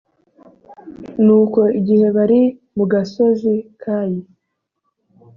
[1.25, 2.41] nuko igihe bari
[2.75, 4.19] mu gasozi kayi